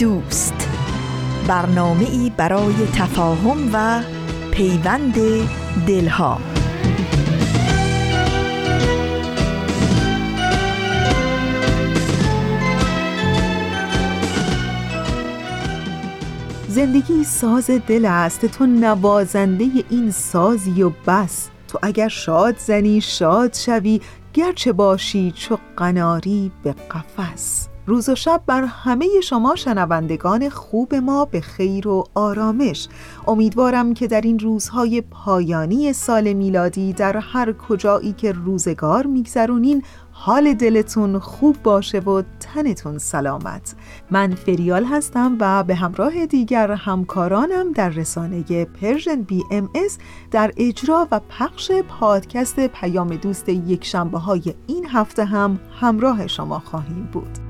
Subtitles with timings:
[0.00, 0.68] دوست.
[1.48, 4.02] برنامه ای برای تفاهم و
[4.50, 5.14] پیوند
[5.86, 6.40] دلها.
[16.68, 18.46] زندگی ساز دل است.
[18.46, 21.48] تو نوازنده این سازی و بس.
[21.68, 24.00] تو اگر شاد زنی شاد شوی.
[24.34, 27.69] گرچه باشی چو قناری به قفس.
[27.86, 32.88] روز و شب بر همه شما شنوندگان خوب ما به خیر و آرامش.
[33.26, 39.82] امیدوارم که در این روزهای پایانی سال میلادی در هر کجایی که روزگار میگذرونین
[40.12, 43.74] حال دلتون خوب باشه و تنتون سلامت.
[44.10, 49.98] من فریال هستم و به همراه دیگر همکارانم در رسانه Persian BMS
[50.30, 56.58] در اجرا و پخش پادکست پیام دوست یک شنبه های این هفته هم همراه شما
[56.58, 57.49] خواهیم بود.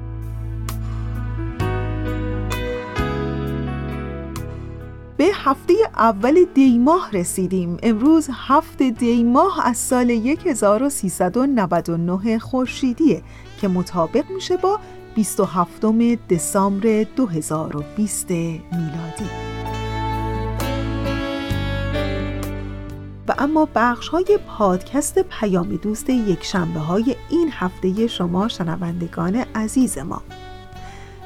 [5.21, 7.77] به هفته اول دیماه رسیدیم.
[7.83, 13.23] امروز هفته دیماه از سال 1399 خورشیدیه
[13.61, 14.81] که مطابق میشه با
[15.15, 15.85] 27
[16.31, 19.31] دسامبر 2020 میلادی.
[23.29, 29.99] و اما بخش های پادکست پیام دوست یک شنبه های این هفته شما شنوندگان عزیز
[29.99, 30.23] ما.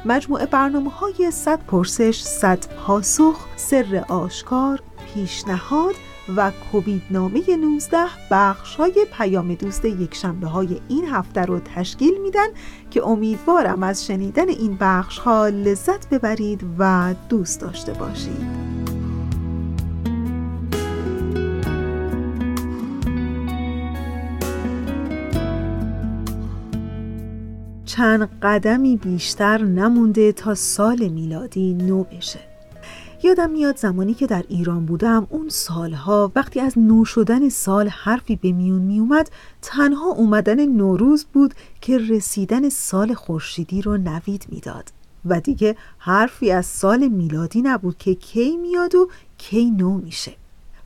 [0.04, 4.82] مجموعه برنامه های 100 پرسش، 100 پاسخ، سر آشکار،
[5.14, 5.94] پیشنهاد
[6.36, 7.96] و کووید نامه 19
[8.30, 12.48] بخش های پیام دوست یک شنبه های این هفته رو تشکیل میدن
[12.90, 18.83] که امیدوارم از شنیدن این بخش ها لذت ببرید و دوست داشته باشید.
[27.96, 32.40] چند قدمی بیشتر نمونده تا سال میلادی نو بشه.
[33.22, 38.36] یادم میاد زمانی که در ایران بودم اون سالها وقتی از نو شدن سال حرفی
[38.36, 39.30] به میون میومد
[39.62, 44.92] تنها اومدن نوروز بود که رسیدن سال خورشیدی رو نوید می‌داد.
[45.24, 50.32] و دیگه حرفی از سال میلادی نبود که کی میاد و کی نو میشه.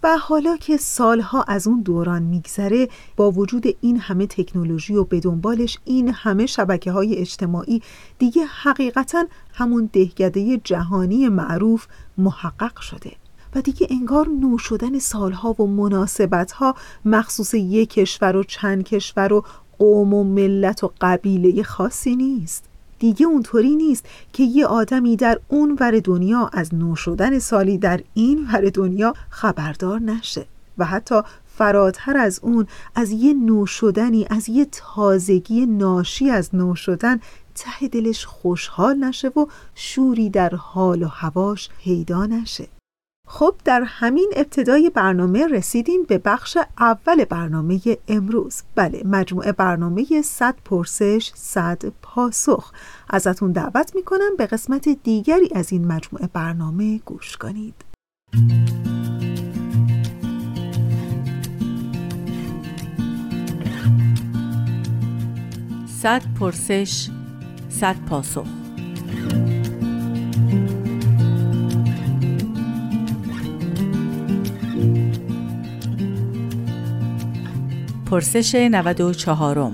[0.02, 5.20] و حالا که سالها از اون دوران میگذره با وجود این همه تکنولوژی و به
[5.20, 7.82] دنبالش این همه شبکه های اجتماعی
[8.18, 11.86] دیگه حقیقتا همون دهگده جهانی معروف
[12.18, 13.12] محقق شده
[13.54, 19.44] و دیگه انگار نو شدن سالها و مناسبتها مخصوص یک کشور و چند کشور و
[19.78, 22.67] قوم و ملت و قبیله خاصی نیست.
[22.98, 28.00] دیگه اونطوری نیست که یه آدمی در اون ور دنیا از نو شدن سالی در
[28.14, 30.46] این ور دنیا خبردار نشه
[30.78, 36.74] و حتی فراتر از اون از یه نو شدنی از یه تازگی ناشی از نو
[36.74, 37.20] شدن
[37.54, 42.77] ته دلش خوشحال نشه و شوری در حال و هواش پیدا نشه.
[43.30, 48.62] خب در همین ابتدای برنامه رسیدیم به بخش اول برنامه امروز.
[48.74, 52.72] بله مجموعه برنامه 100 پرسش 100 پاسخ.
[53.10, 57.74] ازتون دعوت می‌کنم به قسمت دیگری از این مجموعه برنامه گوش کنید.
[66.02, 67.08] صد پرسش
[67.68, 68.46] صد پاسخ.
[78.10, 79.72] پرسش 94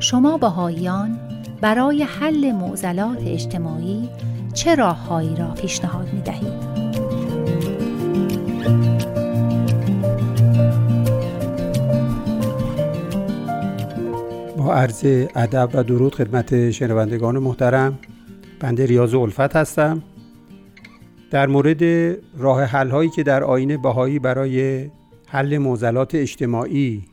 [0.00, 1.18] شما بهاییان
[1.60, 4.08] برای حل معضلات اجتماعی
[4.54, 6.70] چه راههایی را پیشنهاد می دهید؟
[14.56, 15.04] با عرض
[15.36, 17.98] ادب و درود خدمت شنوندگان محترم
[18.60, 20.02] بنده ریاض الفت هستم.
[21.30, 21.82] در مورد
[22.38, 24.90] راه حل هایی که در آین بهایی برای
[25.26, 27.04] حل معضلات اجتماعی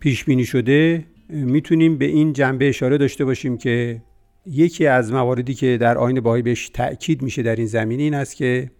[0.00, 4.02] پیش بینی شده می‌تونیم به این جنبه اشاره داشته باشیم که
[4.46, 8.36] یکی از مواردی که در آین بهایی بهش تأکید میشه در این زمینه این است
[8.36, 8.70] که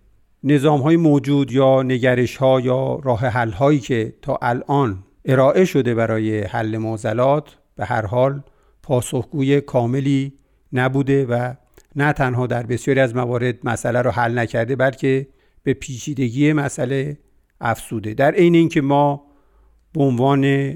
[0.45, 5.95] نظام های موجود یا نگرش ها یا راه حل هایی که تا الان ارائه شده
[5.95, 8.43] برای حل معضلات به هر حال
[8.83, 10.33] پاسخگوی کاملی
[10.73, 11.55] نبوده و
[11.97, 15.27] نه تنها در بسیاری از موارد مسئله رو حل نکرده بلکه
[15.63, 17.19] به پیچیدگی مسئله
[17.61, 19.27] افسوده در عین اینکه ما
[19.93, 20.75] به عنوان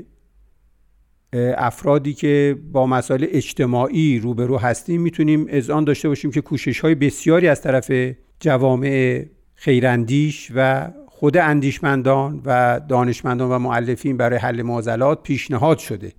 [1.56, 7.48] افرادی که با مسائل اجتماعی روبرو هستیم می‌تونیم اذعان داشته باشیم که کوشش های بسیاری
[7.48, 7.92] از طرف
[8.40, 9.24] جوامع
[9.54, 16.12] خیراندیش و خود اندیشمندان و دانشمندان و معلفین برای حل معضلات پیشنهاد شده.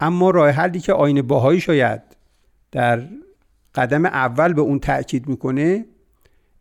[0.00, 2.02] اما راه حلی که آین باهایی شاید
[2.72, 3.02] در
[3.74, 5.86] قدم اول به اون تاکید می‌کنه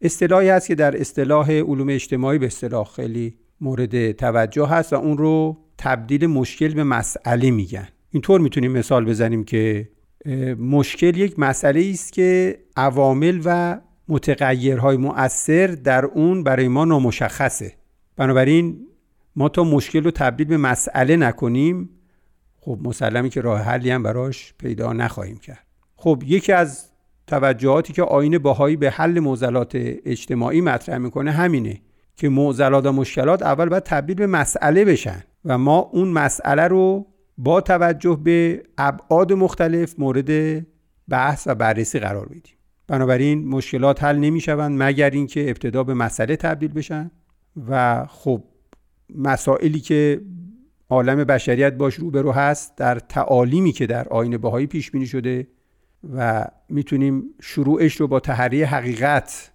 [0.01, 5.17] اصطلاحی هست که در اصطلاح علوم اجتماعی به اصطلاح خیلی مورد توجه هست و اون
[5.17, 7.87] رو تبدیل مشکل به مسئله میگن.
[8.11, 9.89] اینطور می‌تونیم مثال بزنیم که
[10.59, 17.73] مشکل یک مسئله است که عوامل و متغیرهای مؤثر در اون برای ما نامشخصه.
[18.15, 18.87] بنابراین
[19.35, 21.89] ما تا مشکل رو تبدیل به مسئله نکنیم
[22.59, 25.65] خب مسلمی که راه حلی هم براش پیدا نخواهیم کرد.
[25.95, 26.90] خب یکی از
[27.31, 29.72] توجهاتی که آین باهایی به حل معضلات
[30.06, 31.81] اجتماعی مطرح می‌کنه همینه
[32.16, 37.07] که معضلات و مشکلات اول باید تبدیل به مسئله بشن و ما اون مسئله رو
[37.38, 40.62] با توجه به ابعاد مختلف مورد
[41.10, 42.56] بحث و بررسی قرار بدیم
[42.88, 47.12] بنابراین مشکلات حل نمی‌شوند مگر اینکه ابتدا به مسئله تبدیل بشن
[47.69, 48.44] و خب
[49.16, 50.22] مسائلی که
[50.89, 55.48] عالم بشریت باش روبرو هست در تعالیمی که در آین بهایی پیش بینی شده
[56.13, 59.51] و می‌تونیم شروعش رو با تحریه حقیقت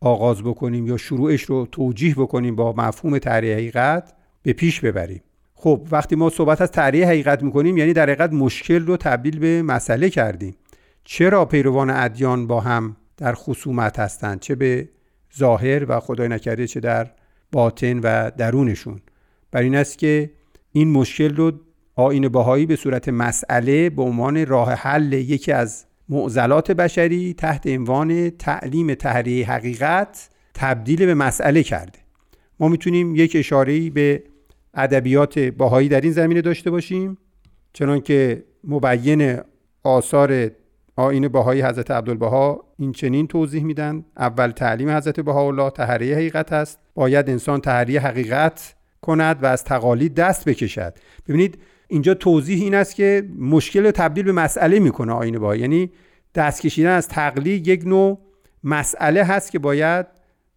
[0.00, 5.22] آغاز بکنیم یا شروعش رو توجیه بکنیم با مفهوم تحریه حقیقت به پیش ببریم.
[5.54, 9.62] خب وقتی ما صحبت از تحریه حقیقت می‌کنیم یعنی در حقیقت مشکل رو تبدیل به
[9.62, 10.56] مسئله کردیم.
[11.04, 14.88] چرا پیروان ادیان با هم در خصومت هستند؟ چه به
[15.38, 17.10] ظاهر و خدای نکرده چه در
[17.52, 19.00] باطن و درونشون.
[19.50, 20.30] بر این است که
[20.72, 21.52] این مشکل رو
[21.96, 28.30] آین باهایی به صورت مسئله به عنوان راه حل یکی از معضلات بشری تحت عنوان
[28.30, 31.98] تعلیم تحریه حقیقت تبدیل به مسئله کرده.
[32.60, 34.22] ما می‌تونیم یک اشاره به
[34.74, 37.18] ادبیات باهایی در این زمینه داشته باشیم
[37.72, 39.40] چنانکه مبین
[39.82, 40.50] آثار
[40.96, 46.78] آین باهایی حضرت عبدالبها این چنین توضیح میدن اول تعلیم حضرت بهاءالله تحریه حقیقت است
[46.94, 50.94] باید انسان تحریه حقیقت کند و از تقالید دست بکشد.
[51.28, 51.58] ببینید
[51.90, 55.90] اینجا توضیح این است که مشکل تبدیل به مسئله می‌کنه آین باهایی یعنی
[56.34, 58.18] دست کشیدن از تقلید یک نوع
[58.64, 60.06] مسئله هست که باید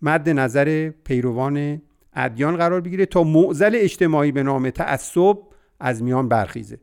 [0.02, 1.82] مد نظر پیروان
[2.14, 5.38] ادیان قرار بگیره تا معزل اجتماعی به نام تعصب
[5.80, 6.78] از میان برخیزه.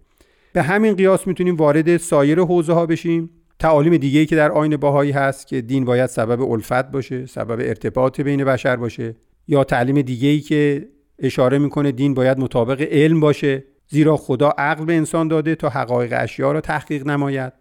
[0.53, 3.31] به همین قیاس می‌تونیم وارد سایر حوزه ها بشیم.
[3.58, 8.20] تعالیم دیگه که در آین باهایی هست که دین باید سبب الفت باشه سبب ارتباط
[8.20, 9.17] بین بشر باشه
[9.49, 10.88] یا تعلیم دیگه ای که
[11.19, 13.64] اشاره می‌کنه دین باید مطابق علم باشه.
[13.92, 17.52] زیرا خدا عقل به انسان داده تا حقایق اشیا را تحقیق نماید.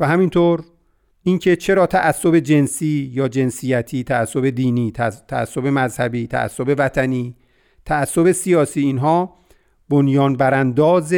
[0.00, 0.64] و همینطور
[1.22, 4.92] اینکه چرا تعصب جنسی یا جنسیتی تعصب دینی
[5.28, 7.36] تعصب مذهبی تعصب وطنی
[7.84, 9.38] تعصب سیاسی اینها
[9.88, 11.14] بنیان برانداز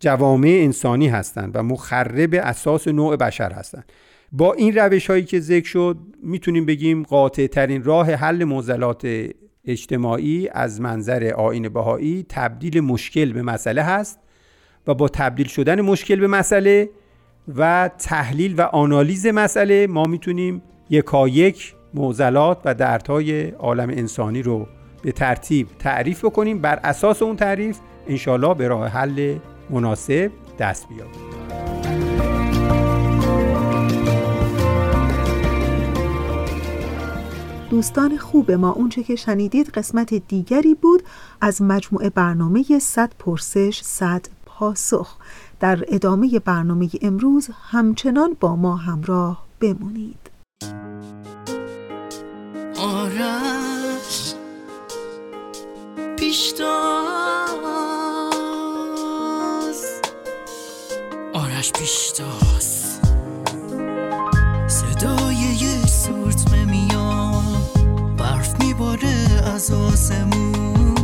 [0.00, 3.92] جوامع انسانی هستند و مخرب اساس نوع بشر هستند.
[4.32, 9.06] با این روش هایی که ذکر شد می‌تونیم بگیم قاطع ترین راه حل معضلات
[9.66, 14.18] اجتماعی از منظر آین بهایی تبدیل مشکل به مسئله هست
[14.86, 16.90] و با تبدیل شدن مشکل به مسئله
[17.56, 24.66] و تحلیل و آنالیز مسئله ما می‌تونیم یکایک معضلات و دردهای عالم انسانی رو
[25.02, 26.58] به ترتیب تعریف بکنیم.
[26.58, 29.38] بر اساس اون تعریف انشالله به راه حل
[29.70, 31.25] مناسب دست بیابیم.
[37.70, 38.70] دوستان خوب ما.
[38.70, 41.02] اونچه که شنیدید قسمت دیگری بود
[41.40, 45.16] از مجموعه برنامه 100 پرسش 100 پاسخ.
[45.60, 50.30] در ادامه برنامه امروز همچنان با ما همراه بمونید.
[52.78, 54.34] آرش
[56.16, 56.66] پیشتاز.
[61.32, 62.85] آرش پیشتاز.
[69.56, 70.94] از آسمون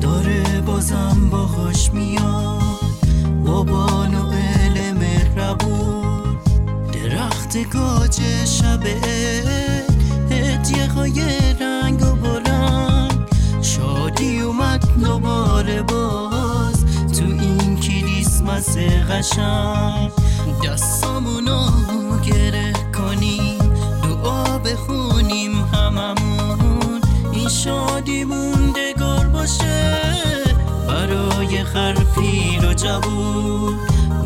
[0.00, 2.62] داره بازم باهاش میاد.
[3.44, 6.38] با نوئل مهربون.
[6.92, 8.86] درخت گاج شب
[10.30, 11.22] هدیه های
[11.60, 13.28] رنگ و بلند.
[13.62, 16.84] شادی اومد دوباره باز
[17.18, 20.10] تو این کریسمس قشنگ.
[20.64, 21.70] دستامونو
[22.24, 23.58] گره کنیم
[24.02, 24.97] دعا هممون
[27.48, 29.96] شادی موندگار باشه.
[30.88, 33.78] برای خر پیر و جوون.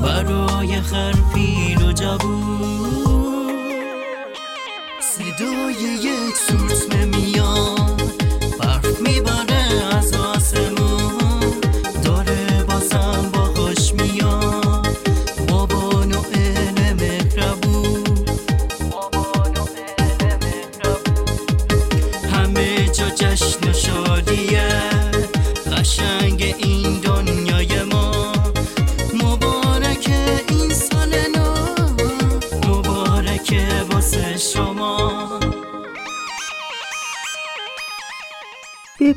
[0.02, 3.22] برای خر پیر و جوون.
[5.00, 7.11] صدای یک سورتمه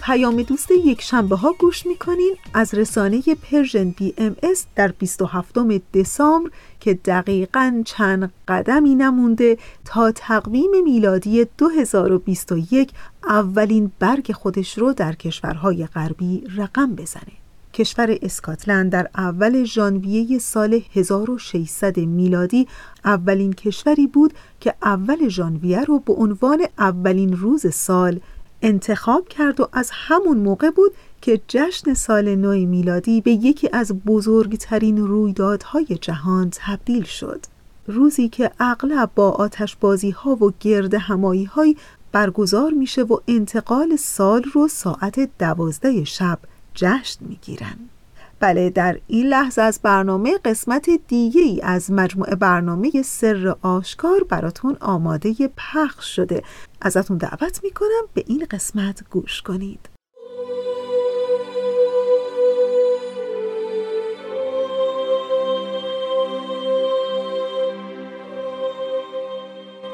[0.06, 5.58] پیام دوست یک شنبه ها گوش می‌کنین از رسانه Persian BMS در 27
[5.94, 12.92] دسامبر که دقیقا چند قدمی نمونده تا تقویم میلادی 2021
[13.28, 17.34] اولین برگ خودش رو در کشورهای غربی رقم بزنه.
[17.74, 22.68] کشور اسکاتلند در اول ژانویه سال 1600 میلادی
[23.06, 28.20] اولین کشوری بود که اول ژانویه رو به عنوان اولین روز سال
[28.66, 30.92] انتخاب کرد و از همون موقع بود
[31.22, 37.40] که جشن سال نو میلادی به یکی از بزرگترین رویدادهای جهان تبدیل شد.
[37.88, 41.76] روزی که اغلب با آتش بازی ها و گرد همایی های
[42.12, 46.40] برگزار میشه و انتقال سال رو ساعت دوازده شب
[46.76, 47.78] جشن می‌گیرن.
[48.40, 54.78] بله در این لحظه از برنامه قسمت دیگه ای از مجموعه برنامه سر آشکار براتون
[54.82, 56.44] آماده پخش شده.
[56.82, 59.90] ازتون دعوت می‌کنم به این قسمت گوش کنید.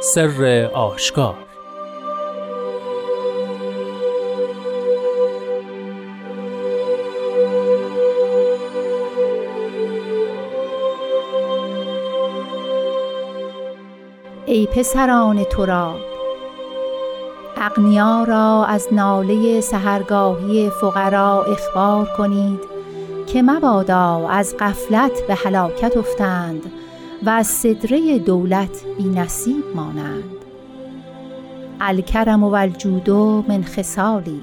[0.01, 1.50] سر آشکار
[14.51, 16.00] ای پسران تراب
[17.58, 22.60] اغنیا را از ناله سهرگاهی فقرا اخبار کنید
[23.27, 26.72] که مبادا از غفلت به هلاکت افتند
[27.24, 30.38] و از صدره دولت بی نصیب مانند.
[31.81, 33.10] الکرم و الجود
[33.48, 34.41] من خصالی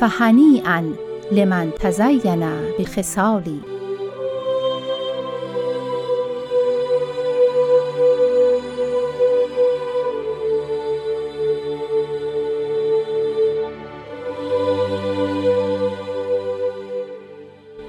[0.00, 0.82] فهنیئا
[1.32, 3.60] لمن تزین بخصالی.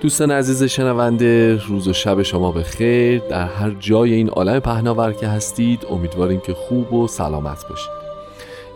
[0.01, 5.13] دوستان عزیز شنونده روز و شب شما به خیر در هر جای این عالم پهناور
[5.13, 7.91] که هستید امیدواریم که خوب و سلامت باشید.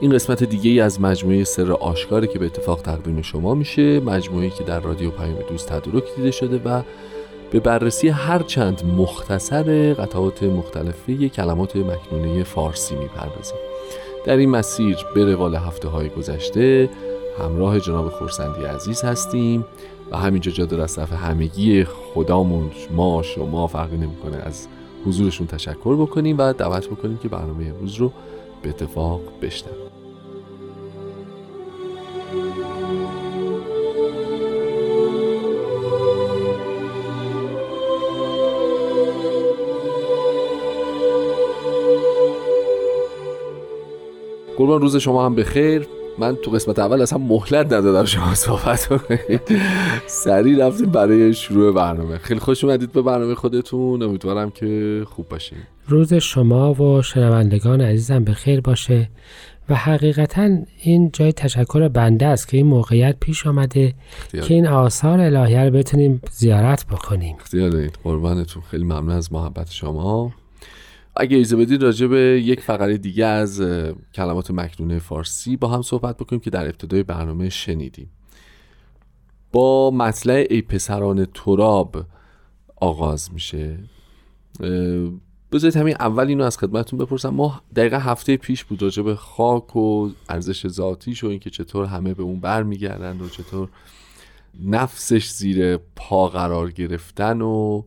[0.02, 4.50] این قسمت دیگه ای از مجموعه سر آشکاری که به اتفاق تقدیم شما میشه مجموعه
[4.50, 6.82] که در رادیو پیام دوست تدارک دیده شده و
[7.52, 13.58] به بررسی هر چند مختصر قطعات مختلفه کلمات مکنونه فارسی می‌پردازیم.
[14.26, 16.90] در این مسیر به روال هفته های گذشته
[17.40, 19.66] همراه جناب خورسندی عزیز هستیم.
[20.12, 24.38] و همینجا جا در از طرف همگی خدامون ما شما فرقی نمی‌کنه.
[24.38, 24.68] از
[25.06, 28.12] حضورشون تشکر بکنیم و دعوت بکنیم که برنامه امروز رو
[28.62, 29.78] به اتفاق بشنویم.
[44.58, 45.88] قربان روز شما هم بخیر
[46.20, 49.42] من تو قسمت اول اصلا مهلت ندادم شما صحبت کنید.
[50.08, 52.18] سریع رفتیم برای شروع برنامه.
[52.18, 54.04] خیلی خوش اومدید به برنامه خودتون.
[54.04, 55.58] امیدوارم که خوب باشین.
[55.88, 59.10] روز شما و شنوندگان عزیزم به خیر باشه
[59.70, 64.46] و حقیقتا این جای تشکر بنده است که این موقعیت پیش آمده اختیار.
[64.46, 67.36] که این آثار الهیه رو بتونیم زیارت بکنیم.
[67.40, 68.00] اختیار دارید.
[68.04, 68.64] قربانتون.
[68.72, 70.32] خیلی ممنون از محبت شما.
[71.18, 73.62] اگه ایزه بدید راجع به یک فقره دیگه از
[74.14, 78.10] کلمات مکنونه فارسی با هم صحبت بکنیم که در ابتدای برنامه شنیدیم.
[79.52, 82.06] با مطلع ای پسران تراب
[82.76, 83.80] آغاز میشه.
[85.52, 87.30] بذارید همین اول اینو از خدمتتون بپرسم.
[87.30, 92.14] ما دقیقا هفته پیش بود راجع به خاک و ارزش ذاتیش و اینکه چطور همه
[92.14, 93.70] به اون برمیگردن و چطور
[94.64, 97.84] نفسش زیر پا قرار گرفتن و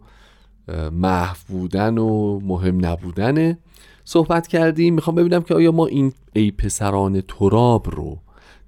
[0.93, 3.59] محو بودن و مهم نبودنه.
[4.05, 8.19] صحبت کردیم می‌خوام ببینم که آیا ما این ای پسران تراب رو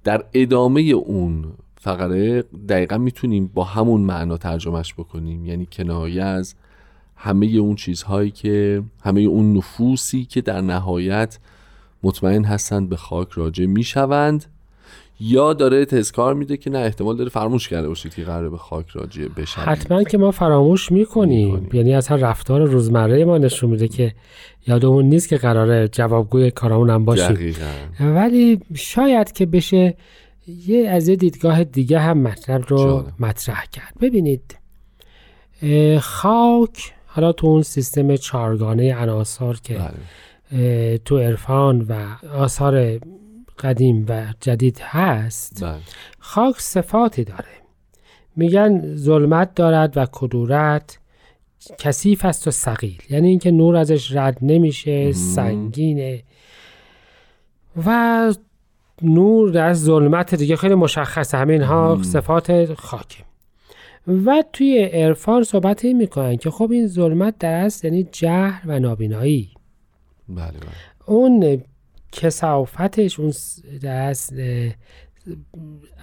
[0.03, 6.55] در ادامه اون فقره دقیقا می‌تونیم با همون معنا ترجمهش بکنیم؟ یعنی کنایه از
[7.15, 11.39] همه اون چیزهایی که همه اون نفوسی که در نهایت
[12.03, 14.45] مطمئن هستند به خاک راجع می‌شوند.
[15.23, 18.89] یا داره تذکار میده که نه احتمال داره فراموش کرده باشید که قراره به خاک
[18.89, 21.55] راجع بشه حتما که ما فراموش می‌کنیم.
[21.55, 21.69] می‌کنیم.
[21.73, 24.13] یعنی اصلا رفتار روزمره ما نشون میده که
[24.67, 27.27] یادمون نیست که قراره جوابگوی کارامون هم باشیم.
[27.27, 27.65] دقیقا.
[27.99, 29.95] ولی شاید که بشه
[30.67, 33.05] یه از یه دیدگاه دیگه هم مطلب رو جالب.
[33.19, 33.93] مطرح کرد.
[34.01, 34.57] ببینید
[35.99, 39.73] خاک حالا تو اون سیستم چارگانه عناصر که
[40.51, 40.97] بله.
[40.97, 41.93] تو عرفان و
[42.37, 42.99] آثار
[43.61, 45.79] قدیم و جدید هست بله.
[46.19, 47.61] خاک صفاتی داره.
[48.35, 50.99] میگن ظلمت دارد و کدورت
[51.77, 56.23] کثیف است و سقیل یعنی اینکه نور ازش رد نمیشه سنگینه.
[57.85, 58.33] و
[59.01, 61.37] نور در ظلمت دیگه خیلی مشخصه.
[61.37, 63.23] همین ها صفات خاکه
[64.07, 68.79] و توی عرفان صحبت این می‌کنن که خب این ظلمت در اصل یعنی جهل و
[68.79, 69.49] نابینایی.
[70.29, 70.69] بله بله.
[71.05, 71.63] اون
[72.11, 73.33] کسافتش اون
[73.83, 74.71] اه،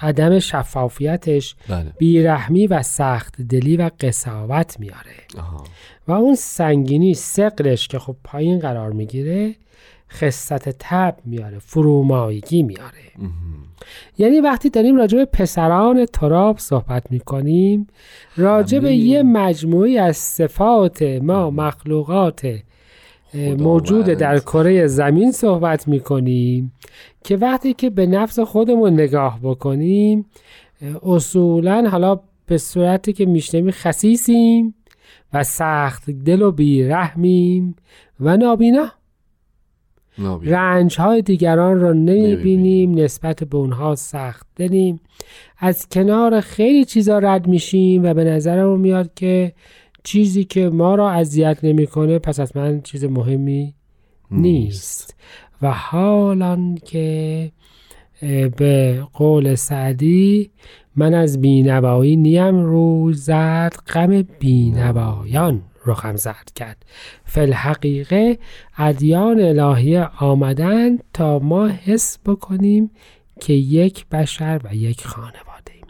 [0.01, 5.65] عدم شفافیتش بله بیرحمی و سخت دلی و قصاوت میاره آها
[6.09, 9.55] و اون سنگینی سقلش که خب پایین قرار می‌گیره
[10.13, 13.33] خصت تب میاره فرومایگی میاره مهم.
[14.19, 17.87] یعنی وقتی داریم راجع به پسران تراب صحبت می‌کنیم
[18.37, 22.47] راجع به یه مجموعی از صفات ما مخلوقات.
[23.35, 26.73] موجود در کره زمین صحبت می‌کنیم
[27.25, 30.27] که وقتی که به نفس خودمون نگاه بکنیم
[31.03, 34.75] اصولا حالا به صورتی که میشنویم خسیسیم
[35.33, 37.77] و سخت دل و بیرحمیم
[38.21, 38.87] و نابینا
[40.19, 40.51] نابی.
[40.51, 42.27] رنج های دیگران را نمی‌بینیم.
[42.27, 45.01] نمی‌بینیم نسبت به اونها سخت دلیم
[45.59, 49.53] از کنار خیلی چیزا رد میشیم و به نظرمون میاد که
[50.05, 53.75] چیزی که ما را اذیت نمی‌کنه پس حتما چیز مهمی
[54.31, 55.15] نیست.
[55.63, 57.53] و حالان که
[58.57, 60.51] به قول سعدی
[60.97, 66.85] من از بینوایی نیم روی زد غم بینوایان رخم زد کرد.
[67.25, 68.39] فالحقیقه
[68.79, 72.91] ادیان الهیه آمدن تا ما حس بکنیم
[73.41, 75.87] که یک بشر و یک خانواده ایم.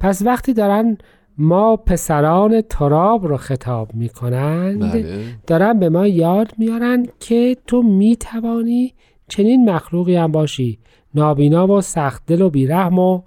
[0.00, 0.98] پس وقتی دارن
[1.38, 4.80] ما پسران تراب رو خطاب می‌کنند.
[4.80, 5.24] بله.
[5.46, 8.94] دارن به ما یاد میارن که تو می‌توانی
[9.28, 10.78] چنین مخلوقی هم باشی.
[11.14, 13.22] نابینا و سخت دل و بیرحم و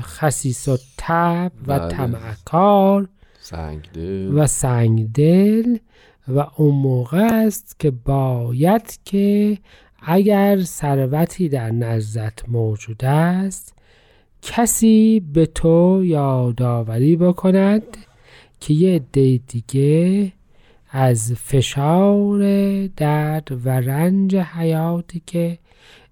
[0.00, 1.88] خسیس و تب و بله.
[1.88, 3.08] طمعکار
[3.40, 5.76] سنگ دل و سنگدل
[6.28, 9.58] و اون موقع است که باید که
[10.02, 13.71] اگر ثروتی در نزدت موجود است
[14.42, 17.82] کسی به تو یادآوری بکند
[18.60, 20.32] که یه عده دیگه
[20.90, 22.40] از فشار
[22.86, 25.58] درد و رنج حیاتی که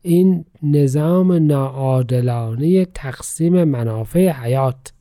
[0.03, 4.93] این نظام ناعادلانه تقسیم منافع حیات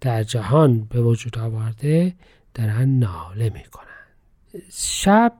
[0.00, 2.14] در جهان به وجود آورده
[2.54, 3.86] دارن ناله می‌کنن.
[4.72, 5.32] شب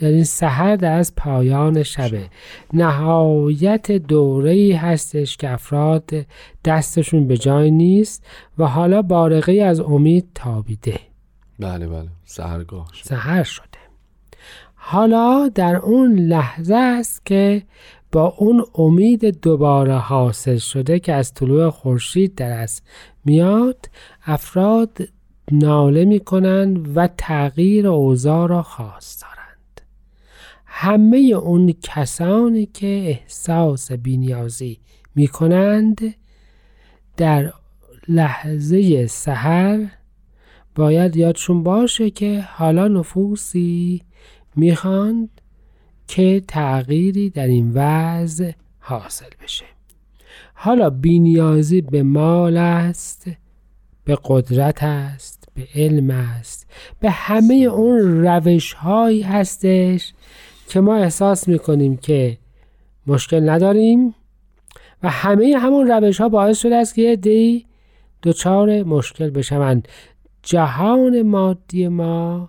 [0.00, 2.28] یعنی سحر در از پایان شبه
[2.72, 6.10] نهایت دوره ای هستش که افراد
[6.64, 8.26] دستشون به جای نیست
[8.58, 11.00] و حالا بارقه از امید تابیده.
[11.58, 12.08] بله بله.
[12.24, 13.04] سهرگاه شد.
[13.04, 13.66] سحر شده.
[14.74, 17.62] حالا در اون لحظه است که
[18.12, 22.82] با اون امید دوباره حاصل شده که از طلوع خورشید در از
[23.24, 23.88] میاد
[24.26, 24.98] افراد
[25.52, 29.35] ناله می‌کنند و تغییر اوضاع را خواست دارند
[30.78, 34.78] همه اون کسانی که احساس بینیازی
[35.14, 36.14] می‌کنند
[37.16, 37.52] در
[38.08, 39.86] لحظه سحر
[40.74, 44.02] باید یادشون باشه که حالا نفوسی
[44.56, 45.40] می‌خواند
[46.08, 49.64] که تغییری در این وضع حاصل بشه.
[50.54, 53.30] حالا بینیازی به مال است
[54.04, 56.66] به قدرت است به علم است
[57.00, 60.12] به همه اون روش هایی هستش
[60.68, 62.38] که ما احساس می‌کنیم که
[63.06, 64.14] مشکل نداریم
[65.02, 67.66] و همه همون روش ها باعث شده است که یه دی
[68.22, 69.88] دچار مشکل بشوند.
[70.42, 72.48] جهان مادی ما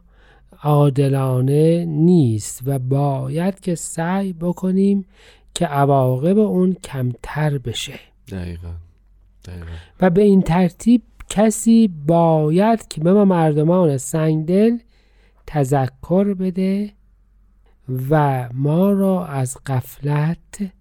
[0.63, 5.06] عادلانه نیست و باید که سعی بکنیم
[5.53, 7.99] که عواقب اون کمتر بشه.
[8.32, 8.73] دقیقا.
[9.45, 9.65] دقیقا.
[10.01, 14.77] و به این ترتیب کسی باید که به ما مردمان سنگدل
[15.47, 16.96] تذکر بده
[18.10, 20.71] و ما را از غفلت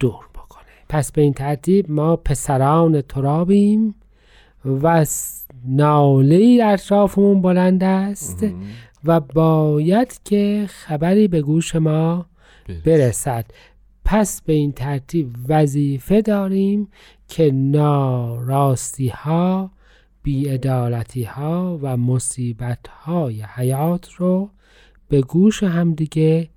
[0.00, 0.64] دور بکنه.
[0.88, 3.94] پس به این ترتیب ما پسران ترابیم
[4.64, 5.06] و
[5.64, 8.46] ناله اطرافمون بلند است
[9.04, 12.26] و باید که خبری به گوش ما
[12.68, 12.82] برس.
[12.84, 13.44] برسد.
[14.04, 16.88] پس به این ترتیب وظیفه داریم
[17.28, 19.70] که ناراستی ها
[20.22, 24.50] بیعدالتی ها و مصیبت های حیات رو
[25.08, 26.48] به گوش همدیگه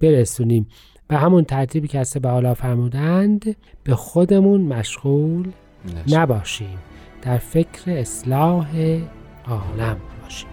[0.00, 0.66] برسونیم
[1.08, 5.52] به همون ترتیبی که از به حالا فرمودند به خودمون مشغول.
[6.08, 6.78] نباشیم
[7.22, 9.00] در فکر اصلاح
[9.46, 10.48] عالم باشیم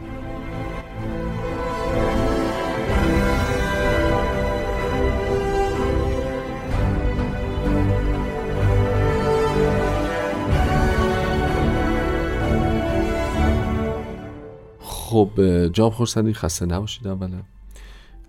[15.11, 15.29] خب
[15.73, 17.41] جام خورسندی خسته نباشید اولا.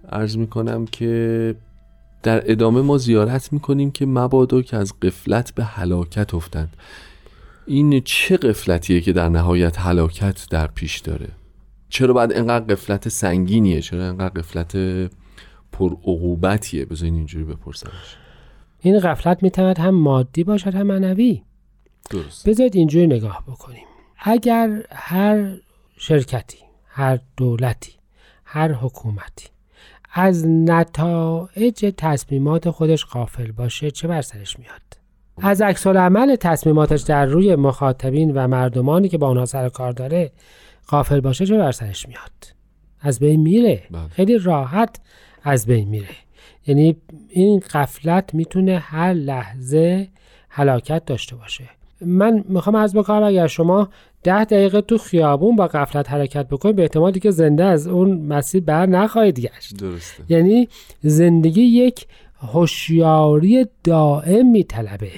[0.09, 1.55] عرض می‌کنم که
[2.23, 6.77] در ادامه ما زیارت می‌کنیم که مبادا که از قفلت به هلاکت افتند.
[7.67, 11.29] این چه قفلتیه که در نهایت هلاکت در پیش داره؟
[11.89, 14.77] چرا باید انقدر قفلت سنگینیه؟ چرا انقدر قفلت
[15.73, 18.17] پرعقوبتیه؟ بذارین اینجوری بپرسمش.
[18.81, 21.43] این غفلت می‌تواند هم مادی باشد هم معنوی.
[22.11, 23.87] درست بذارید اینجوری نگاه بکنیم.
[24.19, 25.57] اگر هر
[25.97, 26.59] شرکتی
[26.95, 27.93] هر دولتی
[28.45, 29.49] هر حکومتی.
[30.13, 34.83] از نتایج تصمیمات خودش غافل باشه چه بر سرش میاد؟
[35.39, 40.33] از عکس عمل تصمیماتش در روی مخاطبین و مردمانی که با اونها سر کار داره
[40.89, 42.55] غافل باشه چه بر سرش میاد؟
[43.01, 43.83] از بین میره.
[43.91, 44.09] بله.
[44.09, 45.01] خیلی راحت
[45.43, 46.09] از بین میره.
[46.67, 46.97] یعنی
[47.29, 50.09] این قفلت می‌تونه هر لحظه
[50.49, 51.65] هلاکت داشته باشه.
[52.01, 53.89] من می‌خوام از بکنم اگر شما
[54.23, 58.63] ده دقیقه تو خیابون با قفلت حرکت بکنید به احتمالی که زنده از اون مسیر
[58.63, 59.77] بر نخواهید گشت.
[59.77, 60.25] درسته.
[60.29, 60.69] یعنی
[61.01, 62.07] زندگی یک
[62.41, 65.11] هوشیاری دائم میطلبه.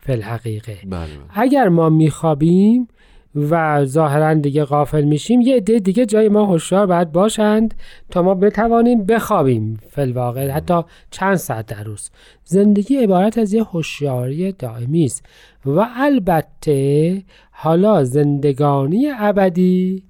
[0.00, 0.78] فی الحقیقه.
[0.84, 1.06] بله بله.
[1.30, 2.88] اگر ما میخوابیم
[3.34, 7.74] و ظاهرا دیگه غافل میشیم یه عده دیگه جای ما هوشیار باید باشند
[8.10, 9.80] تا ما بتوانیم بخوابیم.
[9.90, 12.10] فلواقع حتی چند ساعت در روز.
[12.44, 15.26] زندگی عبارت از یه هوشیاری دائمی است.
[15.66, 17.22] و البته
[17.62, 20.04] حالا زندگانی ابدی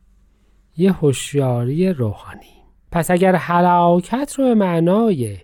[0.77, 2.63] یه هوشیاری روحانی.
[2.93, 5.37] پس اگر هلاکت رو به معنای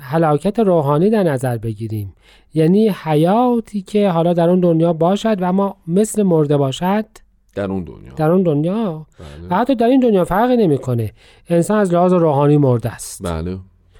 [0.00, 2.14] هلاکت روحانی در نظر بگیریم
[2.54, 7.04] یعنی حیاتی که حالا در اون دنیا باشد و اما مثل مرده باشد؟
[7.54, 8.14] در اون دنیا.
[8.14, 9.48] در اون دنیا؟ بله.
[9.50, 11.12] و حتی در این دنیا فرقی نمی‌کنه.
[11.48, 13.22] انسان از لحاظ روحانی مرده است.
[13.22, 13.58] بله.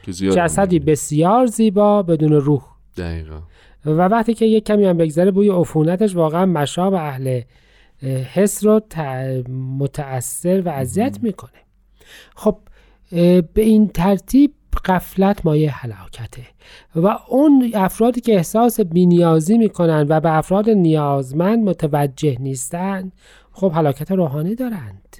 [0.08, 2.62] جسدی بسیار زیبا بدون روح.
[2.96, 3.38] دقیقا.
[3.86, 7.40] و وقتی که یک کمی هم بگذره بوی عفونتش واقعا مشاب اهل
[8.02, 8.80] اه، حس رو
[9.78, 11.50] متأثر و اذیت می‌کنه.
[12.34, 12.58] خب
[13.10, 16.42] به این ترتیب قفلت مایه هلاکته
[16.96, 23.12] و اون افرادی که احساس بینیازی می‌کنن و به افراد نیازمند متوجه نیستند
[23.52, 25.16] خب هلاکت روحانی دارند.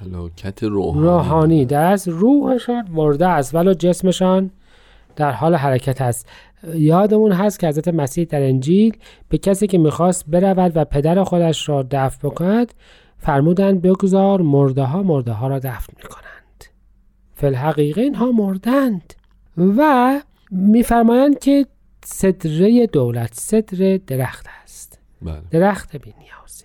[0.00, 4.50] هلاکت روحانی روحانی در از روحشان مرده است ولی جسمشان
[5.16, 6.28] در حال حرکت است.
[6.74, 8.96] یادمون هست که حضرت مسیح در انجیل
[9.28, 12.74] به کسی که می‌خواست برود و پدر خودش را دفن بکند
[13.18, 16.64] فرمودند بگذار مرده ها مرده ها را دفن می‌کنند.
[17.34, 19.14] فلحقیقه اینها مردند.
[19.56, 21.66] و میفرمایند که
[22.04, 24.98] صدره دولت صدر درخت است.
[25.22, 25.42] بله.
[25.50, 26.64] درخت بینیازی.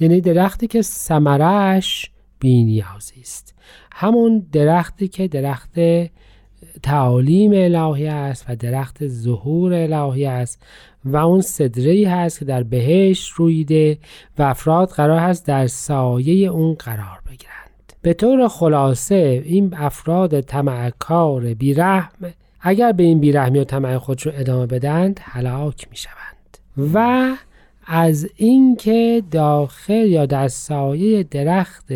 [0.00, 2.10] یعنی درختی که ثمرش
[2.40, 3.54] بینیازی است.
[3.92, 5.78] همون درختی که درخت
[6.82, 10.62] تعالیم الهی است و درخت ظهور الهی است
[11.04, 13.98] و اون صدره ای هست که در بهشت رویده
[14.38, 17.68] و افراد قرار هست در سایه اون قرار بگیرند.
[18.02, 24.32] به طور خلاصه این افراد طمعکار بیرحم اگر به این بیرحمی و طمع خود رو
[24.34, 26.58] ادامه بدند هلاک می شوند
[26.94, 27.28] و
[27.86, 31.92] از اینکه داخل یا در سایه درخت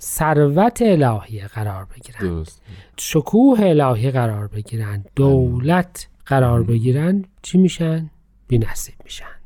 [0.00, 2.20] ثروت الهی قرار بگیرند.
[2.20, 2.62] درست.
[2.96, 5.10] شکوه الهی قرار بگیرند.
[5.16, 7.28] دولت قرار بگیرند.
[7.42, 8.10] چی میشن؟
[8.48, 9.36] بی نصیب میشند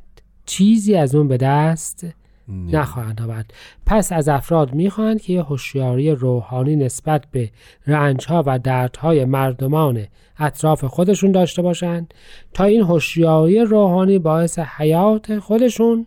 [0.47, 2.07] چیزی از اون به دست.
[2.49, 3.55] نخواهند آورد.
[3.87, 7.51] پس از افراد می‌خواهند که یه هوشیاری روحانی نسبت به
[7.87, 10.07] رنجها و دردهای مردمان
[10.39, 12.15] اطراف خودشون داشته باشند
[12.55, 16.07] تا این هوشیاری روحانی باعث حیات خودشون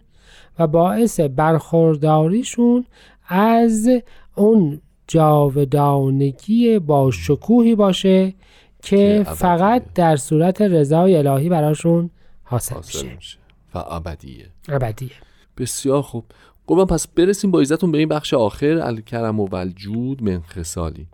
[0.59, 2.85] و باعث برخورداریشون
[3.27, 3.89] از
[4.35, 8.33] اون جاودانگی با شکوهی باشه
[8.81, 9.25] که.
[9.35, 12.09] فقط در صورت رضای الهی براشون
[12.43, 13.15] حاصل حاصل میشه.
[13.15, 13.37] میشه.
[13.75, 14.45] و ابدیه.
[14.69, 15.11] ابدیه.
[15.57, 16.25] بسیار خوب.
[16.67, 21.07] قربان پس برسیم با عزتون به این بخش آخر الکرم و والجود من خصالی.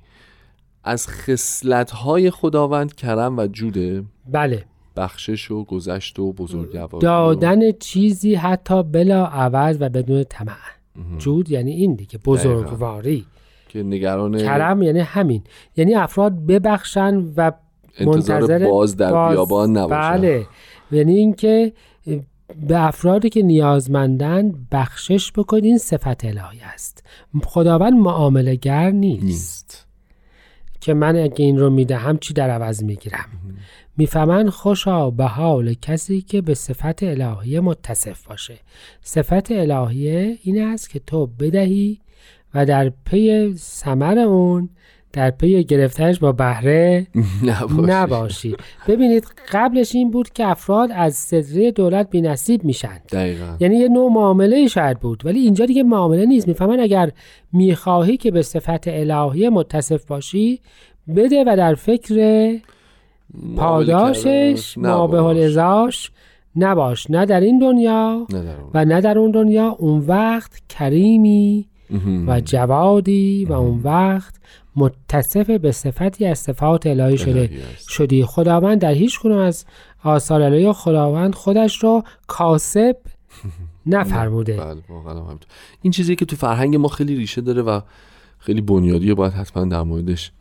[0.83, 4.03] از خصلت های خداوند کرم و جوده.
[4.27, 4.65] بله.
[4.95, 10.78] بخشش و گذشت و بزرگواری دادن چیزی حتی بلا عوض و بدون طمع.
[11.17, 13.25] جود یعنی این دیگه بزرگواری
[13.69, 15.43] که نگران کرم یعنی همین.
[15.77, 17.51] یعنی افراد ببخشن و
[17.97, 20.45] انتظار باز در بیابان نباشه بله.
[20.91, 21.73] یعنی اینکه
[22.67, 27.03] به افرادی که نیازمندن بخشش بکنید این صفت الهی است.
[27.43, 29.23] خداوند معامله گر نیست.
[29.23, 29.85] نیست.
[30.81, 33.25] که من اگه این رو می‌دهم چی در عوض می‌گیرم؟
[33.99, 38.57] می‌فهمن خوشا به حال کسی که به صفت الهی متصف باشه.
[39.01, 41.99] صفت الهیه این است که تو بدهی
[42.53, 44.69] و در پی ثمر اون
[45.13, 47.07] در پی گرفتنش با بهره
[47.43, 47.91] نباشه.
[47.91, 48.55] نباشی.
[48.87, 53.57] ببینید قبلش این بود که افراد از صدره دولت بی نصیب میشن دقیقا.
[53.59, 56.47] یعنی یه نوع معامله شاید بود ولی اینجا دیگه معامله نیست.
[56.47, 57.11] می‌فهمن اگر
[57.53, 60.61] می‌خواهی که به صفت الهی متصف باشی
[61.15, 62.13] بده و در فکر
[63.57, 66.11] پاداشش ما به حال ازاش
[66.55, 68.69] نباش نه در این دنیا نه در اون.
[68.73, 71.65] و نه در اون دنیا اون وقت کریمی.
[72.27, 74.35] و جوادی و اون وقت
[74.75, 77.49] متصف به صفتی از صفات الهی شده.
[77.87, 79.65] شدی خداوند در هیچ کنون از
[80.03, 82.97] آثار الهی خداوند خودش را کاسب
[83.85, 84.77] نفرموده بله.
[85.81, 87.81] این چیزی که تو فرهنگ ما خیلی ریشه داره و
[88.39, 90.31] خیلی بنیادیه باید حتما در موردش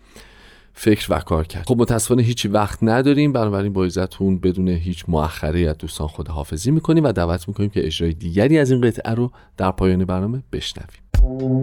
[0.80, 1.64] فکر و کار کرد.
[1.66, 3.32] خب متاسفانه هیچی وقت نداریم.
[3.32, 8.12] بنابراین با عزتون بدون هیچ مؤخره از دوستان خداحافظی می‌کنیم و دعوت می‌کنیم که اجرای
[8.12, 11.62] دیگری از این قطعه رو در پایان برنامه بشنویم.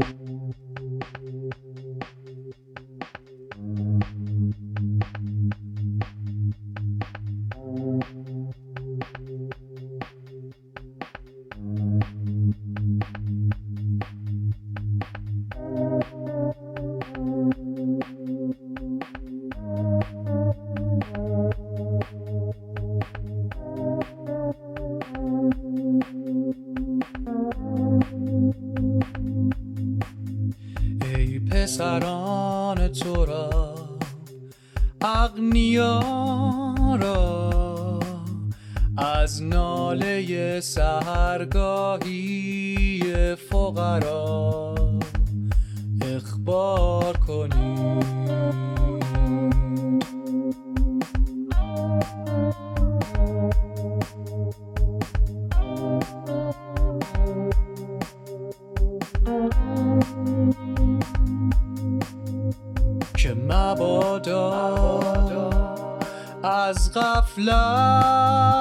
[31.75, 33.75] پسران تو را
[35.01, 35.99] اغنیا
[37.01, 37.99] را.
[38.97, 42.15] از ناله سهرگاهی
[43.35, 44.75] فقرا
[46.01, 47.54] اخبار کنید
[67.37, 68.54] از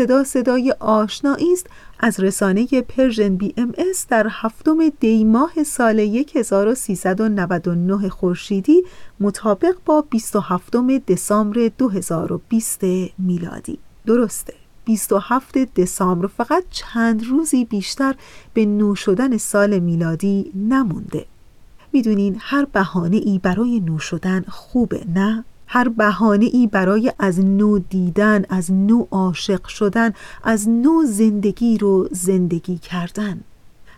[0.00, 1.66] صدا صدای آشنایی است
[1.98, 6.00] از رسانه Persian BMS در هفتم دی ماه سال
[6.34, 8.82] 1399 خورشیدی
[9.20, 10.76] مطابق با 27
[11.08, 12.80] دسامبر 2020
[13.18, 18.14] میلادی درسته 27 دسامبر فقط چند روزی بیشتر
[18.54, 21.26] به نو شدن سال میلادی نمونده
[21.92, 27.78] می‌دونین هر بهانه ای برای نو شدن خوبه نه؟ هر بهانه ای برای از نو
[27.78, 33.40] دیدن از نو عاشق شدن از نو زندگی رو زندگی کردن.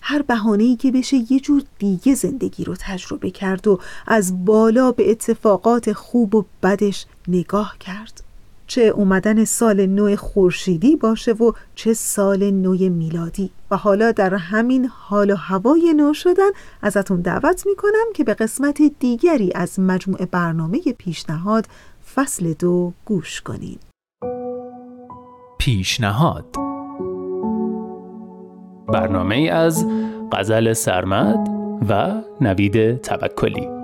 [0.02, 4.92] هر بهانه ای که بشه یه جور دیگه زندگی رو تجربه کرد و از بالا
[4.92, 8.22] به اتفاقات خوب و بدش نگاه کرد.
[8.66, 13.50] چه اومدن سال نو خورشیدی باشه و چه سال نو میلادی.
[13.70, 16.50] و حالا در همین حال و هوای نو شدن
[16.82, 21.66] ازتون دعوت می‌کنم که به قسمت دیگری از مجموع برنامه پیشنهاد
[22.14, 23.80] فصل دو گوش کنید
[25.58, 26.44] پیشنهاد.
[28.88, 29.86] برنامه از
[30.32, 31.48] غزل سرمد
[31.88, 33.81] و نوید توکلی.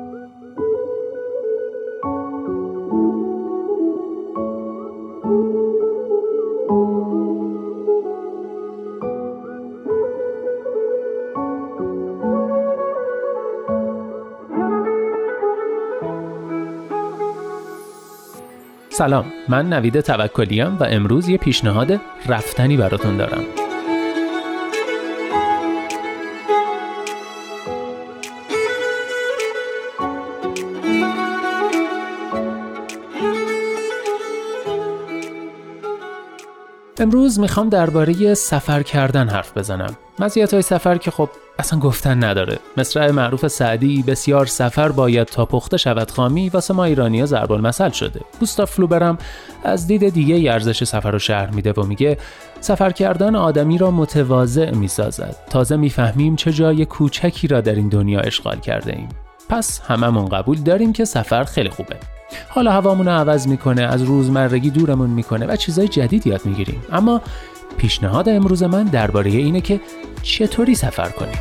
[18.99, 23.45] سلام من نوید توکلیم و امروز یه پیشنهاد رفتنی براتون دارم.
[36.99, 39.97] امروز می‌خوام درباره سفر کردن حرف بزنم.
[40.21, 41.29] مزیت های سفر که خب
[41.59, 42.59] اصلا گفتن نداره.
[42.77, 47.53] مصرع معروف سعدی بسیار سفر باید تا پخته شود خامی واسه ما ایرانی ها ضرب
[47.53, 48.21] المثل شده.
[48.41, 49.19] گوستاف فلوبرم
[49.65, 52.19] از دید دیگه ارزش سفر رو شهر میده و میگه
[52.61, 55.37] سفر کردن آدمی را متواضع می‌سازد.
[55.51, 59.09] تازه می‌فهمیم چه جای کوچکی را در این دنیا اشغال کرده ایم.
[59.49, 61.97] پس هممون قبول داریم که سفر خیلی خوبه.
[62.49, 66.83] حالا هوامون رو عوض می‌کنه از روزمرگی دورمون می‌کنه و چیزای جدید یاد می‌گیریم.
[66.93, 67.23] اما
[67.77, 69.81] پیشنهاد امروز من درباره اینه که
[70.23, 71.39] چطوری سفر کنیم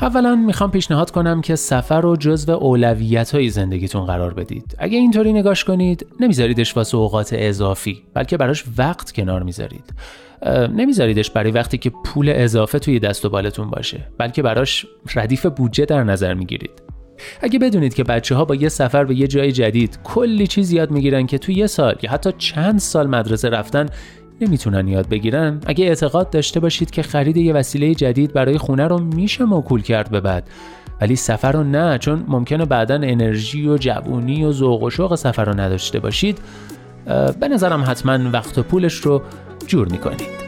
[0.00, 4.76] اولا می‌خوام پیشنهاد کنم که سفر رو جزو اولویت های زندگیتون قرار بدید.
[4.78, 9.84] اگه اینطوری نگاش کنید نمیذاریدش واسه اوقات اضافی بلکه براش وقت کنار می‌ذارید.
[10.46, 15.84] نمیذاریدش برای وقتی که پول اضافه توی دست و بالتون باشه بلکه براش ردیف بودجه
[15.84, 16.82] در نظر می‌گیرید.
[17.40, 20.90] اگه بدونید که بچه ها با یه سفر به یه جای جدید کلی چیز یاد
[20.90, 23.86] می‌گیرن که توی یه سال یا حتی چند سال مدرسه رفتن
[24.40, 25.60] نمی‌تونن یاد بگیرن.
[25.66, 30.10] اگه اعتقاد داشته باشید که خرید یه وسیله جدید برای خونه رو میشه موکول کرد
[30.10, 30.50] به بعد.
[31.00, 35.44] ولی سفر رو نه چون ممکنه بعدا انرژی و جوونی و ذوق و شوق سفر
[35.44, 36.38] رو نداشته باشید.
[37.40, 39.22] به نظرم حتما وقت و پولش رو
[39.66, 40.42] جور می‌کنید.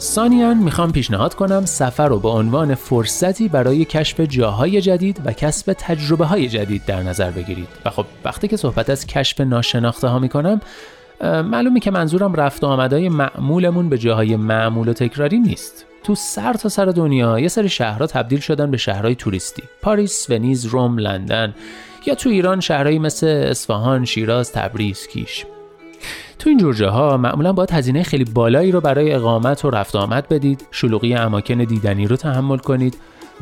[0.00, 5.72] ثانیاً می‌خوام پیشنهاد کنم سفر رو به عنوان فرصتی برای کشف جاهای جدید و کسب
[5.72, 7.68] تجربه های جدید در نظر بگیرید.
[7.84, 10.60] و خب وقتی که صحبت از کشف ناشناخته ها می‌کنم
[11.22, 15.86] معلومه که منظورم رفت و آمدهای معمولمون به جاهای معمول و تکراری نیست.
[16.04, 19.62] تو سر تا سر دنیا یه سری شهرها تبدیل شدن به شهرهای توریستی.
[19.82, 21.54] پاریس، ونیز، روم، لندن.
[22.06, 25.44] یا تو ایران شهرهایی مثل اصفهان، شیراز، تبریز، کیش.
[26.38, 30.28] تو این جور جاها معمولا باید هزینه خیلی بالایی رو برای اقامت و رفت آمد
[30.28, 32.96] بدید شلوغی اماکن دیدنی رو تحمل کنید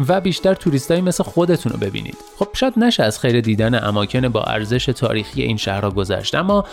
[0.09, 2.17] و بیشتر توریستایی مثل خودتون رو ببینید.
[2.39, 6.65] خب شاید نشه از خیر دیدن اماکن با ارزش تاریخی این شهرها گذشت اما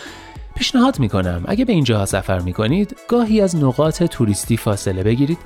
[0.58, 1.44] پیشنهاد می‌کنم.
[1.46, 5.38] اگه به اینجاها سفر می‌کنید گاهی از نقاط توریستی فاصله بگیرید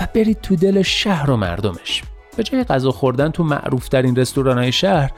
[0.00, 2.02] و برید تو دل شهر و مردمش.
[2.36, 5.10] به جای غذا خوردن تو معروف ترین رستوران شهر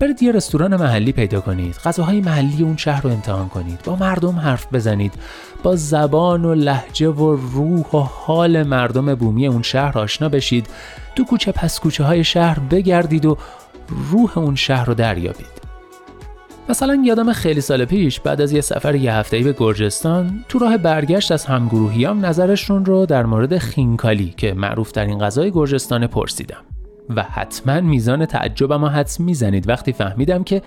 [0.00, 1.76] برید یه رستوران محلی پیدا کنید.
[1.84, 3.80] غذاهای محلی اون شهر رو امتحان کنید.
[3.84, 5.14] با مردم حرف بزنید.
[5.62, 10.66] با زبان و لحجه و روح و حال مردم بومی اون شهر آشنا بشید.
[11.16, 13.38] تو کوچه پس کوچه های شهر بگردید و
[14.10, 15.65] روح اون شهر رو دریابید.
[16.68, 20.78] مثلا یادم خیلی سال پیش بعد از یه سفر یه هفته‌ای به گرجستان تو راه
[20.78, 26.62] برگشت از همگروهیام نظرشون رو در مورد خینکالی که معروف ترین غذای گرجستان پرسیدم.
[27.16, 29.68] و حتما میزان تعجبم رو حدس می‌زنید.
[29.68, 30.62] وقتی فهمیدم که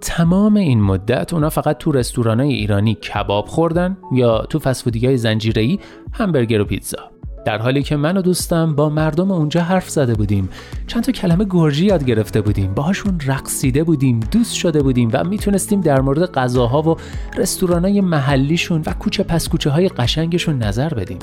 [0.00, 5.78] تمام این مدت اونا فقط تو رستورانای ایرانی کباب خوردن یا تو فسفودی های زنجیره‌ای
[6.12, 7.13] همبرگر و پیتزا.
[7.44, 10.48] در حالی که من و دوستم با مردم اونجا حرف زده بودیم.
[10.86, 12.74] چند تا کلمه گرجی یاد گرفته بودیم.
[12.74, 16.96] باهاشون رقصیده بودیم دوست شده بودیم و می‌تونستیم در مورد غذاها و
[17.36, 21.18] رستورانای محلیشون و کوچه پس کوچه های قشنگشون نظر بدیم.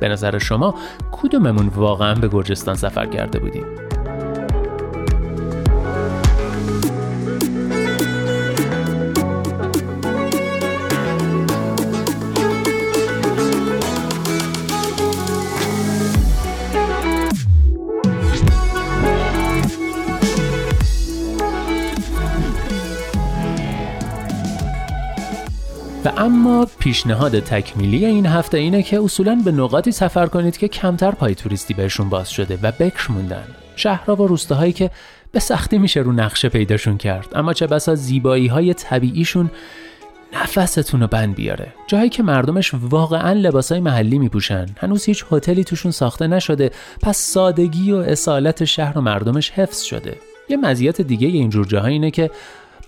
[0.00, 0.74] به نظر شما
[1.12, 3.87] کدوممون واقعا به گرجستان سفر کرده بودیم؟
[26.16, 31.34] اما پیشنهاد تکمیلی این هفته اینه که اصولا به نقاطی سفر کنید که کمتر پای
[31.34, 33.44] توریستی بهشون باز شده و بکر موندن.
[33.76, 34.90] شهرها و روستاهایی که
[35.32, 37.28] به سختی میشه رو نقشه پیداشون کرد.
[37.34, 39.50] اما چه بسا زیبایی های طبیعیشون
[40.32, 41.72] نفستون رو بند بیاره.
[41.86, 44.66] جایی که مردمش واقعا لباسای محلی میپوشن.
[44.76, 46.70] هنوز هیچ هتلی توشون ساخته نشده.
[47.02, 50.16] پس سادگی و اصالت شهر و مردمش حفظ شده.
[50.48, 52.30] یه مزیت دیگه اینجور جاها اینه که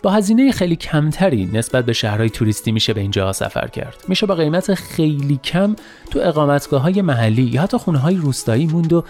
[0.02, 4.34] با هزینه خیلی کمتری نسبت به شهرهای توریستی میشه به اینجا سفر کرد میشه با
[4.34, 5.76] قیمت خیلی کم
[6.10, 9.04] تو اقامتگاه های محلی یا حتی خونه های روستایی موند و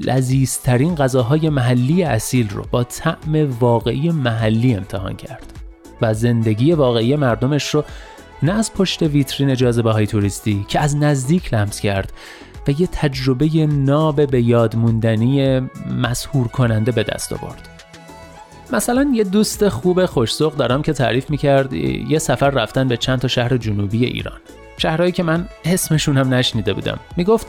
[0.00, 5.52] لذیذترین غذاهای محلی اصیل رو با طعم واقعی محلی امتحان کرد
[6.00, 7.84] و زندگی واقعی مردمش رو
[8.42, 12.12] نه از پشت ویترین جاذبه های توریستی که از نزدیک لمس کرد
[12.68, 15.60] و یه تجربه ناب به یاد موندنی
[16.02, 17.75] مسهور کننده به دست آورد.
[18.72, 23.28] مثلا یه دوست خوب خوشسوق دارم که تعریف می‌کرد یه سفر رفتن به چند تا
[23.28, 24.40] شهر جنوبی ایران.
[24.78, 26.98] شهرهایی که من اسمشون هم نشنیده بودم.
[27.16, 27.46] می‌گفت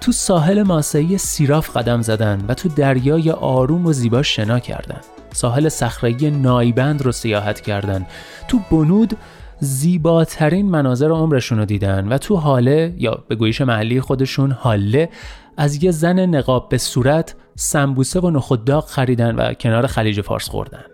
[0.00, 5.00] تو ساحل ماسهی سیراف قدم زدن و تو دریای آروم و زیبا شنا کردن.
[5.32, 8.06] ساحل صخره‌ای نایبند رو سیاحت کردن.
[8.48, 9.16] تو بنود
[9.60, 15.08] زیباترین مناظر عمرشون رو دیدن و تو حاله یا به گویش محلی خودشون حاله
[15.56, 20.84] از یه زن نقاب به صورت سمبوسه و نخودداغ خریدن و کنار خلیج فارس خوردن.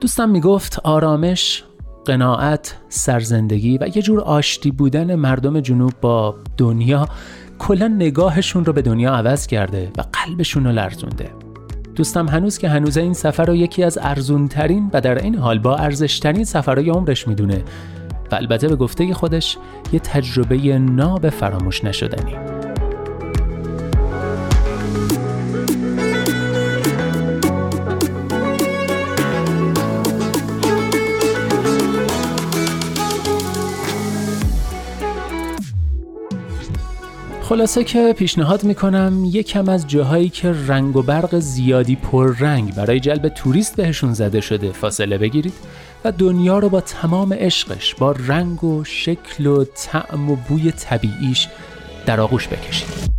[0.00, 1.64] دوستم می‌گفت آرامش
[2.04, 7.08] قناعت سرزندگی و یه جور آشتی بودن مردم جنوب با دنیا
[7.58, 11.30] کلا نگاهشون رو به دنیا عوض کرده و قلبشون رو لرزونده.
[11.94, 15.76] دوستم هنوز که هنوز این سفر رو یکی از ارزونترین و در این حال با
[15.76, 17.64] ارزشترین سفرهای عمرش می‌دونه
[18.32, 19.58] و البته به گفته خودش
[19.92, 22.67] یه تجربه ناب فراموش نشدنی.
[37.48, 43.28] خلاصه که پیشنهاد می‌کنم یکم از جاهایی که رنگ و برق زیادی پررنگ برای جلب
[43.28, 45.52] توریست بهشون زده شده فاصله بگیرید
[46.04, 51.48] و دنیا رو با تمام عشقش با رنگ و شکل و طعم و بوی طبیعیش
[52.06, 53.17] در آغوش بکشید.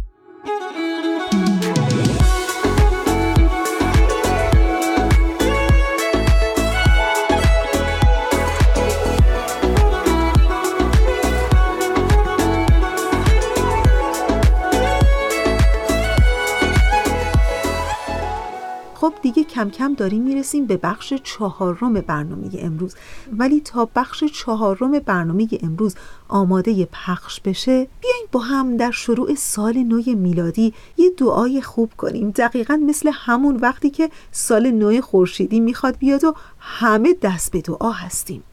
[18.99, 22.95] خب دیگه کم کم داریم می‌رسیم به بخش چهارم برنامه امروز.
[23.37, 25.95] ولی تا بخش چهارم برنامه امروز
[26.27, 32.29] آماده پخش بشه بیاین با هم در شروع سال نو میلادی یه دعای خوب کنیم.
[32.29, 37.91] دقیقا مثل همون وقتی که سال نو خورشیدی می‌خواد بیاد و همه دست به دعا
[37.91, 38.43] هستیم.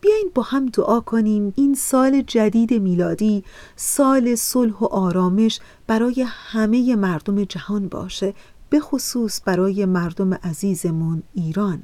[0.00, 1.52] بیاین با هم دعا کنیم.
[1.56, 3.44] این سال جدید میلادی
[3.76, 8.34] سال صلح و آرامش برای همه مردم جهان باشه.
[8.72, 11.82] به خصوص برای مردم عزیزمون ایران.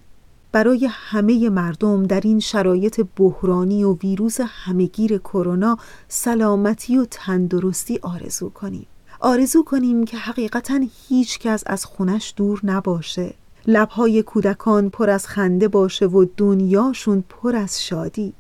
[0.53, 5.79] برای همه مردم در این شرایط بحرانی و ویروس همگیر کرونا
[6.09, 8.87] سلامتی و تندرستی آرزو کنیم.
[9.21, 13.35] آرزو کنیم که حقیقتا هیچ کس از خونش دور نباشه.
[13.67, 18.35] لبهای کودکان پر از خنده باشه و دنیاشون پر از شادی.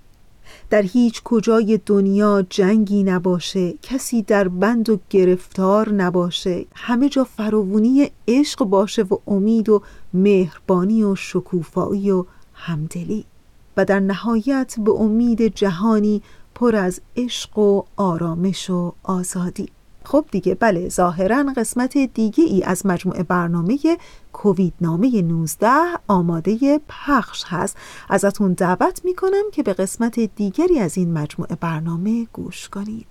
[0.70, 6.64] در هیچ کجای دنیا جنگی نباشه کسی در بند و گرفتار نباشه.
[6.74, 9.82] همه جا فراوونی عشق باشه و امید و
[10.14, 12.24] مهربانی و شکوفایی و
[12.54, 13.24] همدلی.
[13.76, 16.22] و در نهایت به امید جهانی
[16.54, 19.68] پر از عشق و آرامش و آزادی.
[20.04, 23.78] خب دیگه بله ظاهرا قسمت دیگه ای از مجموعه برنامه
[24.38, 25.68] کووید نامه 19
[26.08, 27.76] آماده پخش هست.
[28.08, 33.06] ازتون دعوت می‌کنم که به قسمت دیگری از این مجموعه برنامه گوش کنید.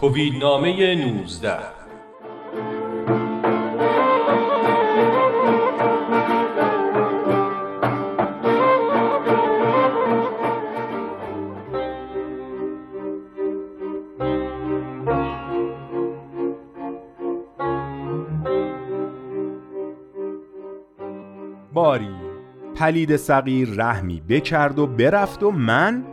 [0.00, 1.79] کووید نامه 19
[21.72, 22.14] باری.
[22.76, 26.04] پلید صغیر رحمی بکرد و برفت و من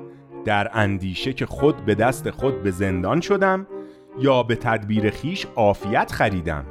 [0.45, 3.68] در اندیشه که خود به دست خود به زندان شدم
[4.20, 6.66] یا به تدبیر خیش عافیت خریدم.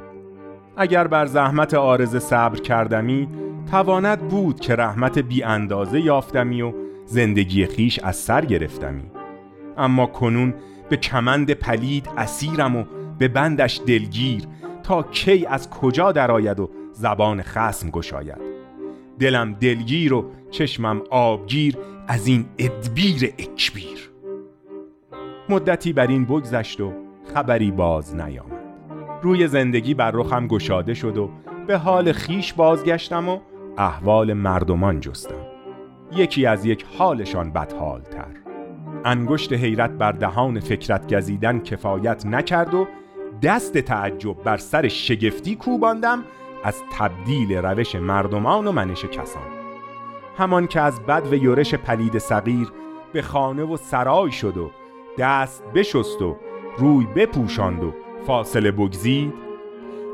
[0.77, 3.27] اگر بر زحمت آرز صبر کردمی
[3.71, 6.73] تواند بود که رحمت بی اندازه یافتمی و
[7.05, 9.11] زندگی خیش از سر گرفتمی.
[9.77, 10.53] اما کنون
[10.89, 12.83] به کمند پلید اسیرم و
[13.19, 14.43] به بندش دلگیر
[14.83, 18.46] تا کی از کجا درآید و زبان خسم گشاید.
[19.19, 24.11] دلم دلگیر و چشمم آبگیر از این ادبیر اکبیر.
[25.49, 26.93] مدتی بر این بگذشت و
[27.33, 28.57] خبری باز نیامد.
[29.21, 31.29] روی زندگی بر رخم گشاده شد و
[31.67, 33.39] به حال خیش بازگشتم و
[33.77, 35.45] احوال مردمان جستم.
[36.15, 38.27] یکی از یک حالشان بدحالتر.
[39.05, 42.87] انگشت حیرت بر دهان فکرت گزیدن کفایت نکرد و
[43.41, 46.23] دست تعجب بر سر شگفتی کوباندم
[46.63, 49.47] از تبدیل روش مردمان و منش کسان.
[50.37, 52.71] همان که از بد و یورش پلید صغیر
[53.13, 54.71] به خانه و سرای شد و
[55.17, 56.37] دست بشست و
[56.77, 57.93] روی بپوشاند و
[58.27, 59.33] فاصله بگزید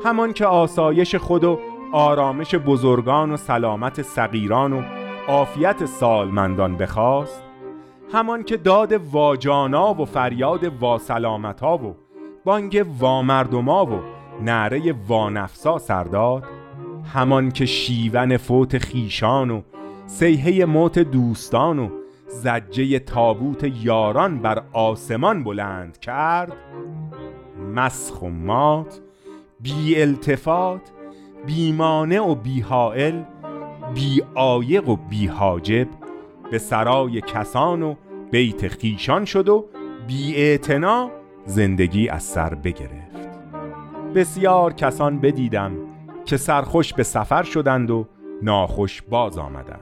[0.04, 1.58] همان که آسایش خود و
[1.92, 4.82] آرامش بزرگان و سلامت صغیران و
[5.28, 7.42] عافیت سالمندان بخواست
[8.12, 11.96] همان که داد واجانا و فریاد واسلامتا و
[12.44, 14.00] بانگ وامردما و
[14.42, 16.44] نعره وانفسا سرداد
[17.14, 19.62] همان که شیون فوت خیشان و
[20.06, 21.88] سیهه موت دوستان و
[22.28, 26.52] زجه تابوت یاران بر آسمان بلند کرد
[27.74, 29.00] مسخ و مات
[29.60, 30.80] بی التفات
[31.46, 33.22] بیمانه و بی حائل
[33.94, 35.88] بی آیق و بی حاجب
[36.50, 37.94] به سرای کسان و
[38.30, 39.66] بیت خیشان شد و
[40.06, 40.58] بی
[41.46, 43.03] زندگی از سر بگرفت.
[44.14, 45.72] بسیار کسان بدیدم
[46.24, 48.06] که سرخوش به سفر شدند و
[48.42, 49.80] ناخوش باز آمدند.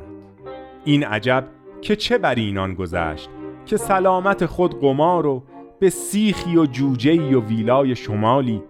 [0.84, 1.44] این عجب
[1.80, 3.30] که چه بر اینان گذشت
[3.66, 5.42] که سلامت خود قمار و
[5.80, 8.62] به سیخی و جوجهی و ویلای شمالی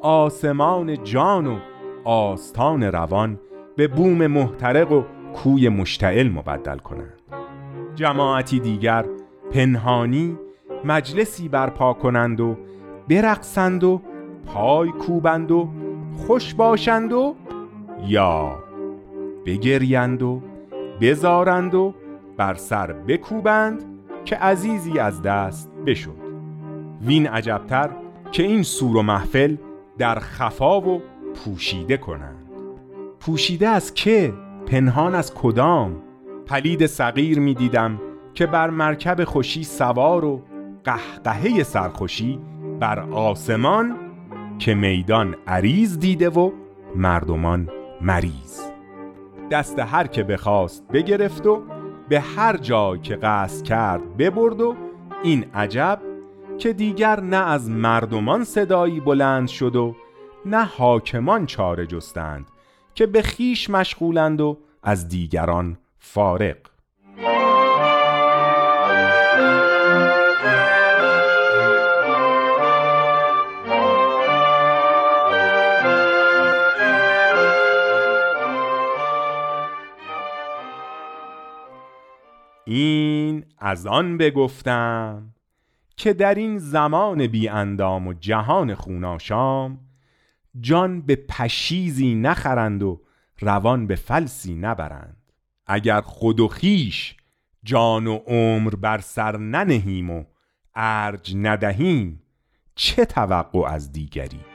[0.00, 1.58] آسمان جان و
[2.04, 3.40] آستان روان
[3.76, 5.02] به بوم محترق و
[5.34, 7.20] کوی مشتعل مبدل کنند.
[7.94, 9.04] جماعتی دیگر
[9.52, 10.38] پنهانی
[10.84, 12.56] مجلسی برپا کنند و
[13.08, 14.00] برقصند و
[14.46, 15.68] پای کوبند و
[16.16, 17.34] خوش باشند و
[18.06, 18.58] یا
[19.46, 20.42] بگریند و
[21.00, 21.94] بزارند و
[22.36, 23.84] بر سر بکوبند
[24.24, 26.16] که عزیزی از دست بشد
[27.02, 27.90] وین عجبتر
[28.32, 29.56] که این سور و محفل
[29.98, 31.02] در خفا و
[31.34, 32.46] پوشیده کنند
[33.20, 34.32] پوشیده از که؟
[34.66, 35.96] پنهان از کدام؟
[36.46, 38.00] پلید صغیر می دیدم
[38.34, 40.42] که بر مرکب خوشی سوار و
[40.84, 42.38] قهقهه سرخوشی
[42.80, 43.96] بر آسمان
[44.60, 46.50] که میدان عریض دیده و
[46.96, 47.68] مردمان
[48.00, 48.60] مریض.
[49.50, 51.62] دست هر که بخواست بگرفت و
[52.08, 54.76] به هر جای که قصد کرد ببرد و
[55.22, 56.00] این عجب
[56.58, 59.96] که دیگر نه از مردمان صدایی بلند شد و
[60.46, 62.46] نه حاکمان چاره جستند
[62.94, 66.69] که به خیش مشغولند و از دیگران فارق
[82.72, 85.34] این از آن بگفتم
[85.96, 89.78] که در این زمان بی اندام و جهان خوناشام
[90.60, 93.02] جان به پشیزی نخرند و
[93.40, 95.16] روان به فلسی نبرند.
[95.66, 97.16] اگر خود و خیش
[97.64, 100.24] جان و عمر بر سر ننهیم و
[100.74, 102.22] ارج ندهیم
[102.74, 104.49] چه توقع از دیگری؟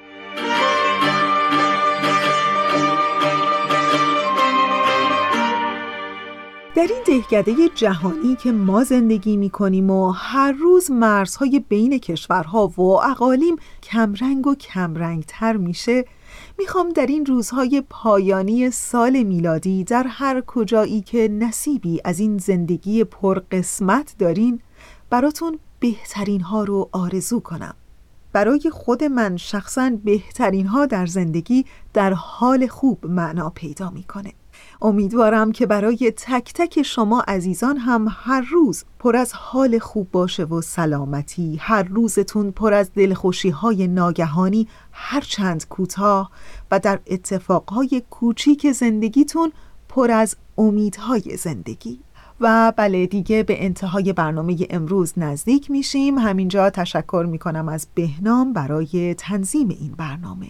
[6.76, 12.68] در این دهکده جهانی که ما زندگی می کنیم و هر روز مرزهای بین کشورها
[12.68, 16.06] و اقالیم کمرنگ و کمرنگتر میشه
[16.60, 23.04] می‌خوام در این روزهای پایانی سال میلادی در هر کجایی که نصیبی از این زندگی
[23.04, 24.62] پرقسمت دارین
[25.10, 27.76] براتون بهترین ها رو آرزو کنم.
[28.34, 34.34] برای خود من شخصا بهترین ها در زندگی در حال خوب معنا پیدا می‌کنه.
[34.82, 40.44] امیدوارم که برای تک تک شما عزیزان هم هر روز پر از حال خوب باشه
[40.44, 46.32] و سلامتی هر روزتون پر از دلخوشی های ناگهانی هر چند کوتاه
[46.72, 49.52] و در اتفاقهای کوچیک زندگیتون
[49.90, 52.00] پر از امیدهای زندگی.
[52.40, 56.18] و بله دیگه به انتهای برنامه امروز نزدیک میشیم.
[56.18, 60.48] همینجا تشکر می‌کنم از بهنام برای تنظیم این برنامه.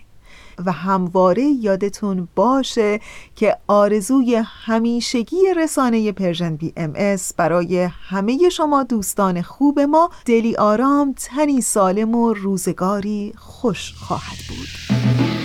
[0.66, 2.99] و همواره یادتون باشه
[3.36, 11.62] که آرزوی همیشگی رسانه Persian BMS برای همه شما دوستان خوب ما دلی آرام تنی
[11.62, 15.45] سالم و روزگاری خوش خواهد بود.